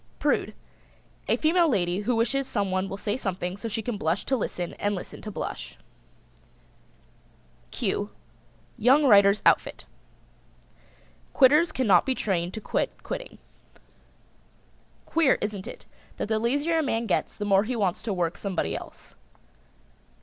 PRUDE. 0.17 0.55
A 1.27 1.37
female 1.37 1.69
lady 1.69 1.99
who 1.99 2.15
wishes 2.15 2.47
someone 2.47 2.89
will 2.89 2.97
say 2.97 3.15
something 3.15 3.55
so 3.55 3.67
she 3.67 3.83
can 3.83 3.97
blush 3.99 4.25
to 4.25 4.35
listen 4.35 4.73
and 4.79 4.95
listen 4.95 5.21
to 5.21 5.29
blush. 5.29 5.77
[Illustration: 7.65 7.69
"Q 7.69 8.09
Young 8.79 9.03
writers 9.05 9.43
Outfit."] 9.45 9.85
Quitters 11.33 11.71
cannot 11.71 12.07
be 12.07 12.15
trained 12.15 12.55
to 12.55 12.59
quit 12.61 13.03
quitting. 13.03 13.37
Queer, 15.05 15.37
isn't 15.39 15.67
it, 15.67 15.85
that 16.17 16.29
the 16.29 16.39
lazier 16.39 16.79
a 16.79 16.81
man 16.81 17.05
gets 17.05 17.35
the 17.35 17.45
more 17.45 17.63
he 17.65 17.75
wants 17.75 18.01
to 18.01 18.11
work 18.11 18.39
somebody 18.39 18.75
else. 18.75 19.13